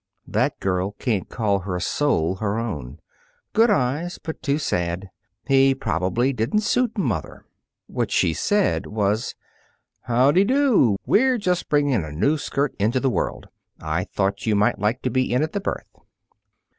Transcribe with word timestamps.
That 0.25 0.59
girl 0.59 0.93
can't 0.97 1.29
call 1.29 1.59
her 1.59 1.79
soul 1.79 2.37
her 2.37 2.57
own. 2.57 2.97
Good 3.53 3.69
eyes, 3.69 4.17
but 4.17 4.41
too 4.41 4.57
sad. 4.57 5.11
He 5.47 5.75
probably 5.75 6.33
didn't 6.33 6.61
suit 6.61 6.97
mother." 6.97 7.45
What 7.85 8.09
she 8.09 8.33
said 8.33 8.87
was: 8.87 9.35
"Howdy 10.05 10.45
do. 10.45 10.97
We're 11.05 11.37
just 11.37 11.69
bringing 11.69 12.03
a 12.03 12.11
new 12.11 12.39
skirt 12.39 12.73
into 12.79 12.99
the 12.99 13.11
world. 13.11 13.47
I 13.79 14.05
thought 14.05 14.47
you 14.47 14.55
might 14.55 14.79
like 14.79 15.03
to 15.03 15.11
be 15.11 15.31
in 15.31 15.43
at 15.43 15.53
the 15.53 15.61
birth." 15.61 15.95